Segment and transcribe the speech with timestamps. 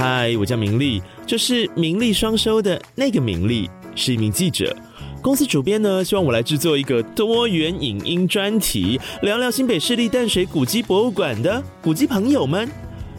[0.00, 4.74] 嗨，我叫明丽，这是名利双收的那个明利，是一名记者。
[5.20, 12.66] 公司主编呢，希望我来制作一个多元影音专题，聊聊新北市立淡水古迹博物馆的古迹朋友们。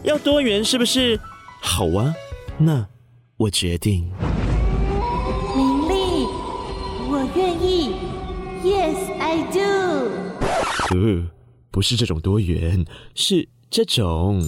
[0.02, 1.20] 要多元是不是？
[1.60, 2.12] 好啊，
[2.58, 2.84] 那
[3.36, 4.10] 我决定。
[5.54, 6.26] 明丽，
[7.08, 7.94] 我愿意。
[8.64, 10.98] Yes, I do。
[10.98, 11.30] 呃，
[11.70, 14.42] 不是这种多元，是这种。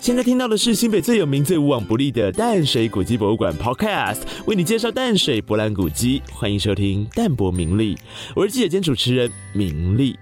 [0.00, 7.98] 现在听到的是新北最有名、最无往不利的淡水古迹博物馆 Podcast，为你介绍淡水博览古迹，欢迎收听淡泊名利，
[8.34, 10.18] 我是记者兼主持人名利。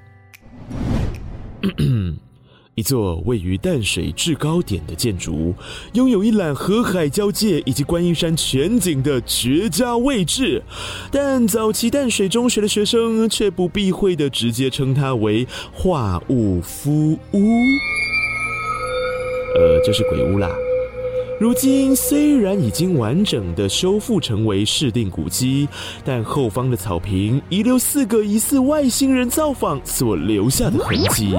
[2.75, 5.55] 一座位于淡水制高点的建筑，
[5.93, 10.61] 拥有一览河海交界以及观音山全景的绝佳位置，
[11.13, 17.39] 但早期淡水中学的学生却不避讳的直接称它为“化物夫屋”。
[19.55, 20.51] 呃，就是鬼屋啦。
[21.41, 25.69] 如今虽然已经完整的修复成为市定古迹，
[26.05, 31.33] 但后方的草坪遗留四个疑似外星人造访所留下的痕迹。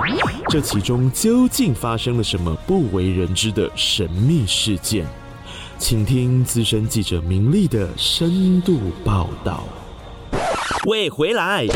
[0.48, 5.06] 这其中究竟发生了什么不为人知的神秘事件？
[5.78, 9.66] 请听资深记者明丽的深度报道。
[10.88, 11.68] 喂，回来。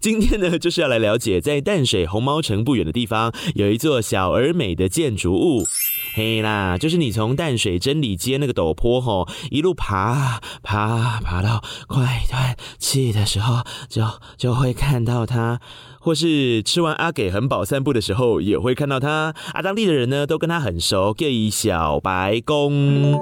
[0.00, 5.66] 今天呢，就是要来了解，在淡水红毛城不远的地方，有一座小而美的建筑物。
[6.14, 14.02] 嘿啦，就是你从淡水真理街那个陡坡吼，一路爬爬爬到快断气的时候，就
[14.36, 15.58] 就会看到它；
[16.00, 19.34] 或是吃完阿给很饱散步的时候，也会看到它。
[19.52, 23.18] 啊，当地的人呢，都跟他很熟，叫小白宫。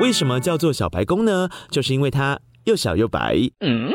[0.00, 1.48] 为什么叫做小白宫呢？
[1.70, 3.36] 就是因为它又小又白。
[3.60, 3.92] 嗯。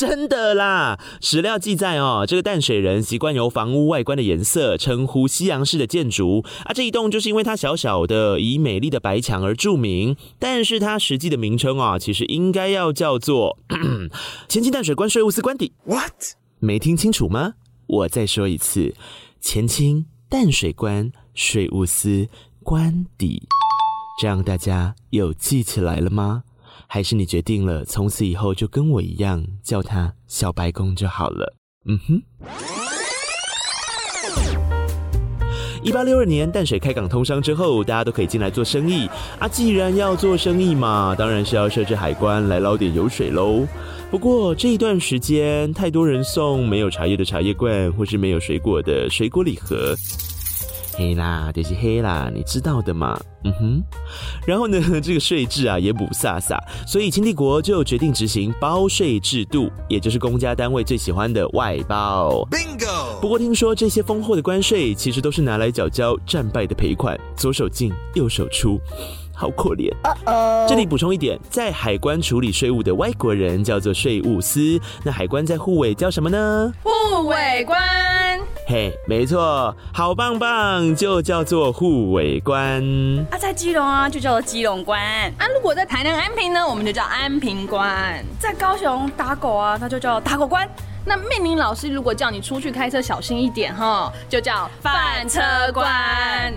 [0.00, 0.98] 真的啦！
[1.20, 6.72] 史料记载哦，这个淡水人习惯由房屋外观的颜色称呼西洋式的建筑啊。
[6.72, 10.16] 这一栋就是因为它小小的，以美丽的白墙而著名。
[10.38, 13.58] 但是它实际的名称啊，其实应该要叫做
[14.48, 15.70] 前清淡水关税务司官邸。
[15.84, 16.14] What？
[16.60, 17.52] 没听清楚吗？
[17.86, 18.94] 我再说一次，
[19.38, 22.26] 前清淡水关税务司
[22.62, 23.42] 官邸，
[24.18, 26.44] 这样大家有记起来了吗？
[26.92, 31.54] 还是你决定了，从此以后就跟我一样叫他小白宫就好了。
[31.86, 32.20] 嗯哼。
[35.84, 39.08] 一八六二年淡水开港通商之后，大家都可以进来做生意
[39.38, 39.46] 啊。
[39.46, 43.64] 既然要做生意嘛，当然是要设置海关来捞点油水喽。
[44.10, 49.94] 不过这一段时间，太多人送没有茶叶的茶叶罐，或是没有水果的水果礼盒。
[51.00, 53.18] 黑啦，就是黑啦，你知道的嘛？
[53.44, 53.82] 嗯哼。
[54.46, 62.46] 然后呢， 这个税制啊也补飒飒，所以清帝国就决定执行包税制度，也就是公家单位最喜欢的外包。
[62.50, 63.18] Bingo。
[63.18, 68.78] 不过听说这些丰厚的关税，其实都是拿来缴交战败的赔款，左手进右手出。
[69.32, 69.90] 好可怜。
[70.68, 76.70] 这里补充一点，在海关处理税务的外国人叫做税务司，那海关在护卫叫什么呢？
[76.82, 77.80] 护卫官。
[78.66, 82.80] 嘿，没错，好棒棒，就叫做护卫官。
[83.30, 85.00] 啊，在基隆啊，就叫做基隆官。
[85.38, 88.24] 啊，如果在台南安平呢，我们就叫安平官。
[88.38, 90.68] 在高雄打狗啊，那就叫打狗官。
[91.04, 95.40] 那命令老师如果叫你出去开车小心一点哈，就叫饭车
[95.72, 96.52] 官。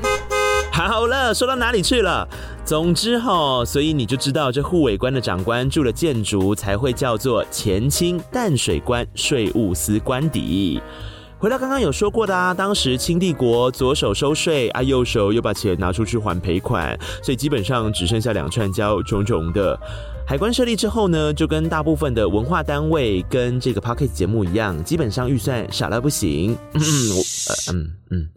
[0.71, 2.27] 好了，说到哪里去了？
[2.65, 10.81] 总之哈，所以你就知道这护卫官的长官住的建筑才会叫做前清淡水关税务司官邸。
[11.43, 19.77] 回到刚刚有说过的啊，当时清帝国左手收税啊，右手又把钱拿出去还赔款，所以基本上只剩下两串胶种种的。
[20.25, 26.57] 海关设立之后呢，就跟大部分的文化单位跟这个 p o c k e t 节目一样，基本上预算少到不行。
[26.75, 28.29] 嗯，我嗯嗯。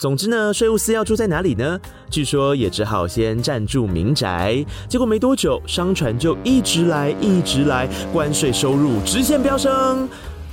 [0.00, 1.78] 总之呢，税务司要住在哪里呢？
[2.10, 4.66] 据说也只好先暂住民宅。
[4.88, 10.08] 结果没多久，商船就一直来，一直来，关税收入直线飙升。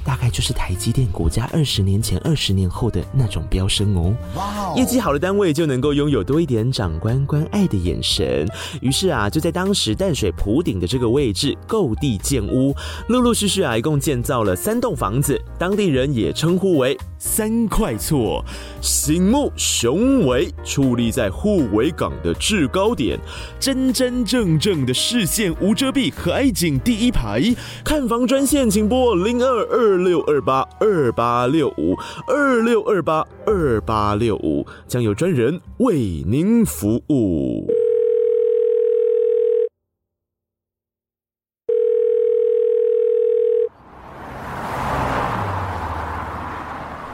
[0.05, 4.13] 大概就是台积电股价二十年前、二十年后的那种飙升哦。
[4.35, 4.73] 哇！
[4.75, 8.47] 业绩好的单位就能够拥有多一点长官关爱的眼神。
[8.81, 12.75] 于是啊，就在当时淡水浦顶的这个位置购地建屋，
[13.07, 18.43] 陆陆续续啊，一共建造了三栋房子，当地人也称呼为三块厝，
[18.81, 23.17] 醒目雄伟，矗立在护卫港的制高点，
[23.59, 27.41] 真真正正的视线无遮蔽，海景第一排。
[27.83, 29.92] 看房专线，请拨零二二。
[29.93, 31.95] 二六二八二八六五
[32.27, 35.93] 二六二八二八六五，将有专人为
[36.25, 37.71] 您服务。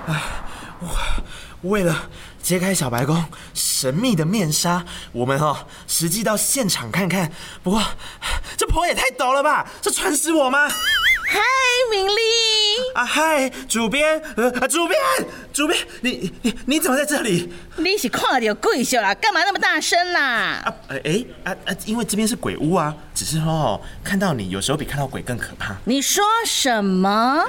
[0.07, 0.23] 哎，
[0.79, 1.93] 我为了
[2.41, 3.21] 揭开小白宫。
[3.53, 7.29] 神秘的面纱，我们哦实际到现场看看。
[7.61, 7.81] 不过
[8.55, 9.69] 这坡也太陡了吧？
[9.81, 10.69] 这船死我吗？
[10.69, 11.39] 嗨，
[11.91, 12.58] 明丽。
[12.93, 14.99] 啊嗨，主编，呃，主编，
[15.51, 17.51] 主编，你你你怎么在这里？
[17.77, 19.13] 你是看到鬼秀啦？
[19.15, 20.61] 干嘛那么大声啦？
[20.63, 21.75] 啊，哎啊啊！
[21.85, 25.75] 因为这边是鬼屋啊，只是哦，看到你有时候比看到鬼更可怕。
[25.85, 27.43] 你说什么？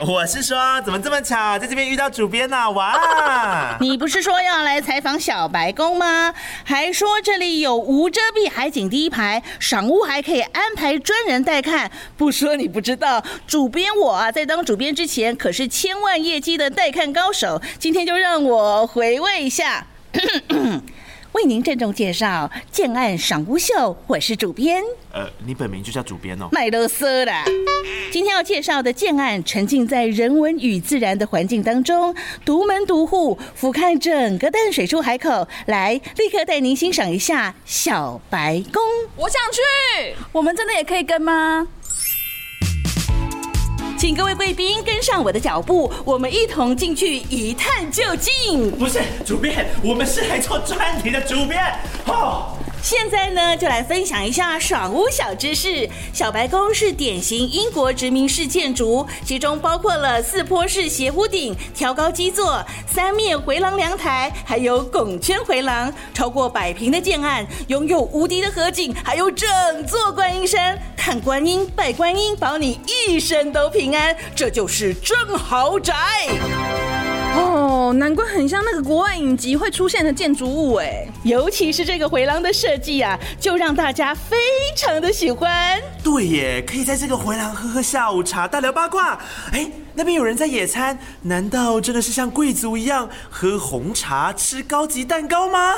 [0.00, 2.70] 我是说，怎么这么巧，在这边遇到主编呢？
[2.72, 3.76] 哇！
[3.80, 6.34] 你不是说要来采访小白宫吗？
[6.64, 11.90] 还说这里有无遮蔽海景第一排，赏屋还可以安排专人带看。
[12.16, 17.45] 不说你不知道，主编我啊，在当主编之前可是千万业绩的带看高手。
[17.78, 19.86] 今天就让我回味一下。
[21.32, 23.74] 为您郑重介绍《建案赏屋秀》，
[24.06, 24.82] 我是主编。
[25.12, 26.48] 呃，你本名就叫主编哦。
[26.50, 27.32] 卖啰嗦的。
[28.10, 35.46] 今天要介绍的建案，沉浸在人文与自然的环境当中，独门独户，俯瞰整个淡水出海口。
[35.66, 38.82] 来，立刻带您欣赏一下小白宫。
[39.16, 41.68] 我想去，我们真的也可以跟吗？
[44.06, 48.70] 请各位贵宾跟上我的脚步，我们一同进去一探究竟。
[48.70, 51.60] 不是主编，我们是来做专题的主编。
[52.06, 52.56] 哦。
[52.86, 55.90] 现在呢，就来分享一下爽屋小知识。
[56.12, 65.92] 小白宫是典型英国殖民式建筑，其中包括了四坡式斜屋顶、挑高基座、三面回廊凉台，还有拱圈回廊。
[66.14, 69.48] 超过百平的建案，拥有无敌的河景，还有整
[69.84, 70.78] 座观音山。
[70.96, 74.16] 看观音，拜观音，保你一生都平安。
[74.36, 75.92] 这就是真豪宅。
[78.06, 84.36] 哦，难怪很像那个国外影集会出现的建筑物哎，尤其是这个回廊的设计啊，就让大家非
[84.76, 85.82] 常的喜欢。
[86.04, 89.18] 对耶，可以在这个回廊喝喝下午茶，大聊八卦。
[89.50, 95.74] 哎，那边有人在野餐，难道真的是像贵族一样喝红茶、吃高级蛋糕吗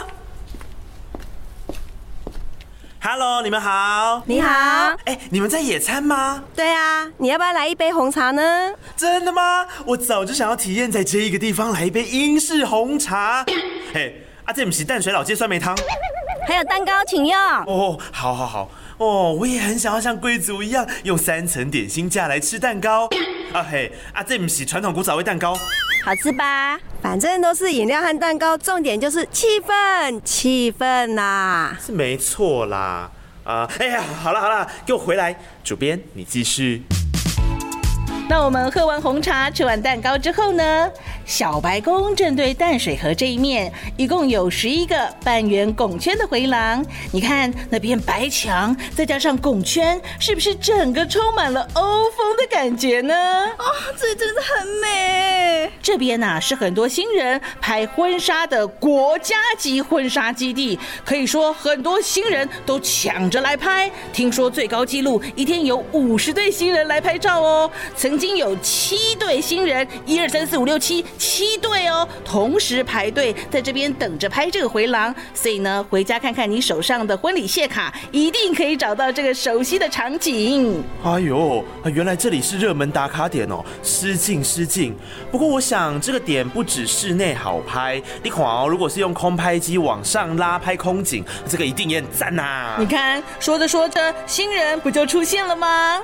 [3.00, 4.22] ？Hello，你们好。
[4.26, 4.50] 你好。
[5.06, 6.44] 哎，你们在野餐吗？
[6.54, 8.72] 对啊，你要不要来一杯红茶呢？
[8.98, 9.64] 真的吗？
[9.86, 13.46] 我早就想要体验在这一个地方来一杯英式红茶。
[13.94, 15.76] 嘿，啊，这不是淡水老街酸梅汤，
[16.48, 17.38] 还有蛋糕，请用。
[17.38, 18.68] 哦，好好好。
[18.98, 23.08] 哦，我也很想要像贵族一样用三层点心架来吃蛋糕。
[23.54, 25.54] 啊嘿，啊，这不是传统古早味蛋糕。
[26.04, 26.76] 好吃吧？
[27.00, 31.78] 反正都是饮料和蛋糕，重点就是气氛，气氛啦。
[31.80, 33.08] 是没错啦。
[33.44, 35.38] 啊，哎呀，好了好了，给我回来。
[35.62, 36.82] 主编，你继续。
[38.28, 40.90] 那我们喝完红茶、吃完蛋糕之后呢？
[41.28, 46.82] 小白宫正对淡水河这一面，一共有十一个半圆拱圈的回廊。
[47.12, 53.14] 你看那边白墙，再加上拱圈，是不是整个充满了欧风的感觉呢？
[53.14, 53.64] 啊，
[54.00, 55.70] 这真的很美。
[55.82, 63.90] 这边呢是很多新人拍婚纱的国家级婚纱基地，可以说很多新人都抢着来拍。
[64.14, 67.70] 听说最高纪录一天有五十对新人来拍照哦。
[67.94, 75.14] 曾经有七对新人，一二三四五六七，七对哦，同时排队在这边等着拍这个回廊。
[75.34, 80.82] 所以呢，回家看看你手上的婚礼谢卡，一定可以找到这个熟悉的场景。
[81.04, 84.96] 哎呦，原来这里是热门打卡点哦，失敬失敬。
[85.30, 92.76] 不过我想这个点不止室内好拍，你看哦，如果是用空拍机往上拉拍空景，这个一定也很赞呐。
[92.78, 96.00] 你看，说着说着，新人不就出现了吗？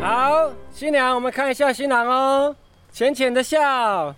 [0.00, 2.56] 好，新娘，我们看一下新郎哦，
[2.90, 4.14] 浅浅的笑，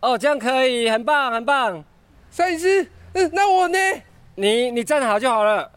[0.00, 1.84] 哦，这样可以，很棒，很棒。
[2.28, 3.78] 摄影师，嗯，那我呢？
[4.34, 5.70] 你你站好就好了。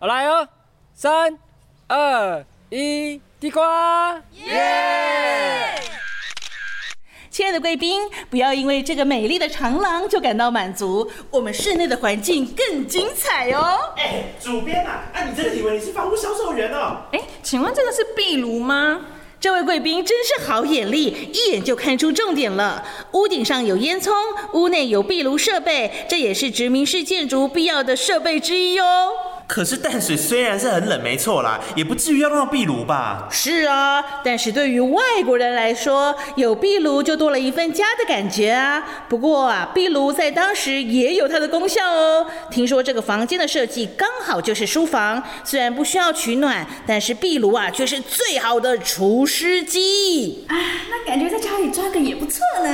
[0.00, 0.48] 好，来哦，
[0.92, 1.38] 三、
[1.86, 5.80] 二、一，地瓜，耶！
[7.30, 13.78] 亲爱的贵宾，不要因为这个美丽的长廊就感到满足，我们室内的环境更精彩哦。
[13.96, 16.96] 哎，主编啊，啊，你真的以为你是房屋销售员哦？
[17.12, 19.00] 哎，请问这个是壁炉吗？
[19.42, 22.80] 这位贵宾真是好眼力，一眼就看出重点了。
[23.10, 24.12] 屋顶上有烟囱，
[24.52, 29.08] 屋内有壁炉设备，这也是殖民式建筑必要的设备之一哦。
[29.52, 33.28] 可是淡水虽然是很冷，没错啦，也不至于要弄到壁炉吧？
[33.30, 38.82] 是啊，但是对于外国人来说，有壁炉就多了一份家的感觉啊。
[39.10, 42.26] 不过啊，壁炉在当时也有它的功效哦。
[42.50, 50.46] 听说这个房间的设计刚好就是书房，虽然不需要取暖，但是壁炉啊却是最好的除湿机。
[50.48, 50.56] 啊，
[50.88, 52.70] 那感觉在家里装个也不错呢。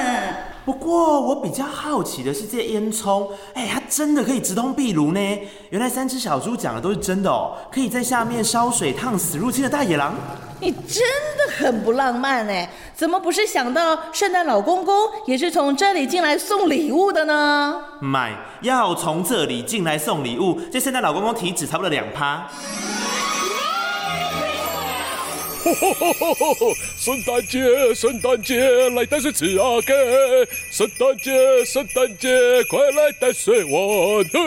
[0.68, 5.38] 不过我比较好奇的是，这烟囱，哎，它真的可以直通壁炉呢？
[5.70, 10.14] 原来三只小猪讲的都是真的哦，可以在下面烧水烫死入侵的大野狼。
[10.60, 11.02] 你真
[11.38, 14.94] 的很不浪漫哎，怎么不是想到圣诞老公公
[15.24, 17.80] 也是从这里进来送礼物的呢？
[18.02, 22.46] 买要从这里进来送礼物，这圣诞老公公体脂差不多两趴。
[26.98, 29.94] 圣诞节，圣诞节，来带水吃阿给。
[30.70, 33.72] 圣诞节，圣诞节，快来带水玩
[34.24, 34.38] 呵。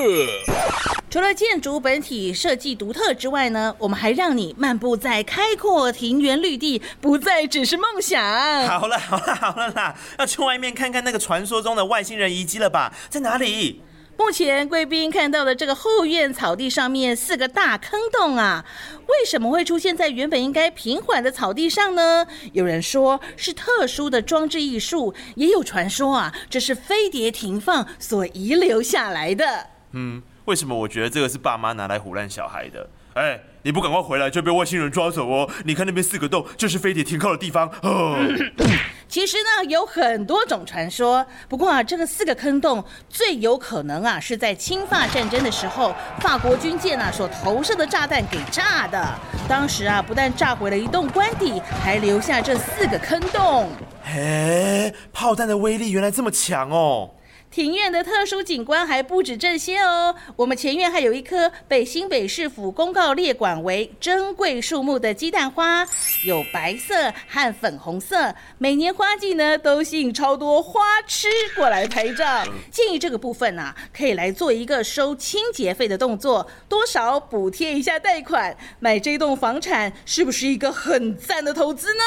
[1.10, 8.22] 除了建筑本体设计独特之外呢，我们还让你漫步在开阔庭园绿地，不再只是梦想。
[8.68, 12.94] 好了好了好了啦，要去外面看看那个传说中的外星人遗迹了吧？
[13.10, 13.82] 在哪里？
[14.24, 18.64] 目前贵宾看到的这个后院草地上面四个大坑洞啊，
[19.08, 22.28] 为什么会出现在原本应该平缓的草地上呢？
[22.54, 29.68] 有人说是特殊的装置艺术，也有传说啊，这是飞碟停放所遗留下来的。
[29.94, 30.22] 嗯。
[30.46, 32.90] 为什么我觉得这个是爸妈拿来唬烂小孩的？
[33.14, 35.50] 哎，你不赶快回来就被外星人抓走哦！
[35.66, 37.70] 你看那边四个洞，就是飞碟停靠的地方。
[37.84, 38.18] 哦，
[39.12, 49.06] 其实呢有很多种传说，不过啊，这个四个坑洞最有可能啊是在侵法战争的时候，法国军舰啊所投射的炸弹给炸的。
[49.50, 53.68] 当时啊不但炸毁了一栋官邸，还留下这四个坑洞。
[54.02, 57.10] 嘿，炮弹的威力原来这么强哦！
[57.52, 65.86] 庭院的特殊景观还不止这些哦，我们前院还有一棵被新北市府公告列管为珍贵树木的鸡蛋花，
[66.26, 72.46] 有白色和粉红色，每年花季呢都吸引超多花痴过来拍照。
[72.72, 82.04] 建议这个部分啊，可以来做一个收清洁费的动作，多少补贴一下贷款，买这栋房产是不是一个很赞的投资呢？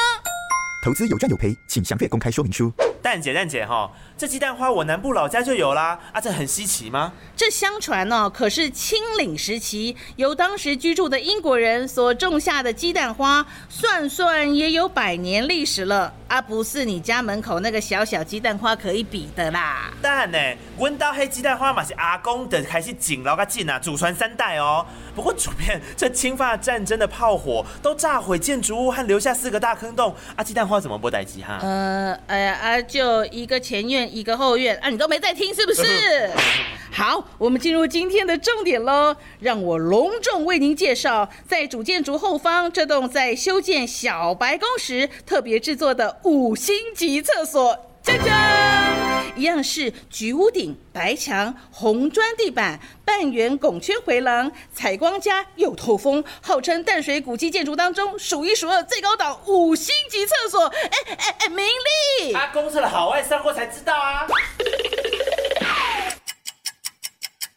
[0.83, 2.73] 投资有赚有赔，请详阅公开说明书。
[3.05, 3.91] 蛋姐，蛋姐哈。
[4.17, 7.11] 这鸡蛋花我南部老家就有啦，啊，这很稀奇吗？
[7.35, 19.91] 这相传呢，可是清领时期由当时居住的英国人所种下的鸡蛋花，算算也有百年历史了，啊，不是你家门口那个小小鸡蛋花可以比的啦。
[20.01, 20.37] 蛋呢，
[20.77, 24.83] 温刀黑鸡蛋花嘛是阿公的开始紧牢个劲啊，祖传三代哦。
[25.13, 31.59] 不过主编，这侵法战争的炮火都炸毁建筑物和留下四个大坑洞，啊，鸡蛋花怎么不待机哈？
[31.61, 34.05] 呃，哎呀啊，就一个前院。
[34.15, 35.83] 一个后院啊，你都没在听是不是？
[36.93, 47.94] 好，我们进入今天的重点喽，让我隆重为您介绍，在主建筑后方这栋在修建小白宫时特别制作的五星级厕所。
[48.05, 60.67] 锵锵，一样是橘屋顶、白墙、红砖地板、半圆拱圈回廊，采光加又透风，号称淡水古迹建筑当中数一数二最高档五星级厕所。
[60.67, 64.27] 哎哎哎，明利，他公司的好外上过才知道啊。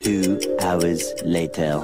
[0.00, 1.82] Two hours later.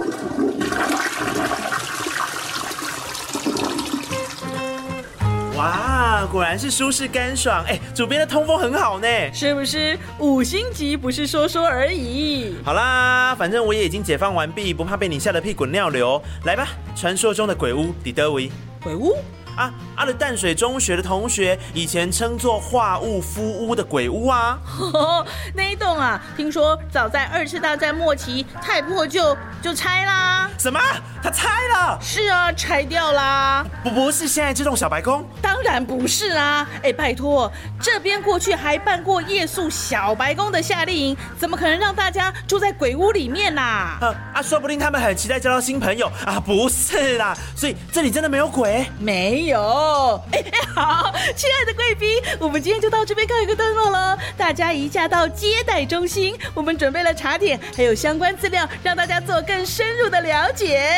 [5.64, 9.98] 哇，果然是舒适干爽，哎，主编的通风很好呢，是不是？
[10.18, 12.56] 五星级不是说说而已。
[12.62, 16.20] 好啦，反正我也已经解放完毕，不怕被你吓得屁滚尿流。
[16.44, 18.50] 来吧，传说中的鬼屋，迪德维。
[18.82, 19.16] 鬼屋？
[19.56, 24.58] 啊，阿的淡水中学的同学以前称作化物夫屋的鬼屋啊，
[25.54, 30.50] 那一栋啊，听说早在二次大战末期太破旧就拆啦。
[30.58, 30.80] 什么？
[31.22, 31.98] 他拆了？
[32.00, 33.64] 是啊，拆掉啦。
[33.82, 35.24] 不不是现在这栋小白宫？
[35.40, 36.66] 当然不是啊。
[36.82, 43.98] 哎，拜托，这边过去还办过夜宿小白宫的夏令营，怎么可能让大家住在鬼屋里面啦？
[44.34, 46.40] 啊，说不定他们很期待交到新朋友啊。
[46.40, 48.86] 不是啦，所以这里真的没有鬼？
[48.98, 49.43] 没。
[49.46, 54.16] 有，哎哎，好，亲爱的贵宾，我们今天就到这边告一个段落了。
[54.36, 60.90] 大家移驾到接待中心，我们准备了茶点，还有相关资料，让大家做更深入的了解。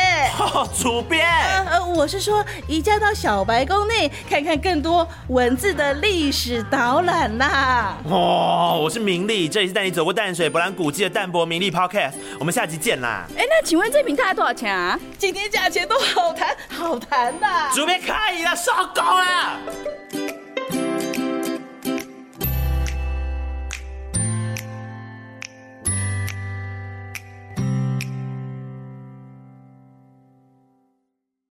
[0.79, 1.27] 主编，
[1.65, 7.97] 呃，我是说移驾到小白宫内，看看更多文字的历史导览啦。
[8.09, 13.25] 哦，我是明丽，这里是带你走过淡水博览古迹的淡泊明利 Podcast，我们下集见啦。
[13.37, 14.97] 哎，那请问这瓶大概多少钱啊？
[15.17, 17.47] 今天价钱都好谈好谈的。
[17.73, 18.36] 主编开。
[18.37, 19.59] 你的上岗了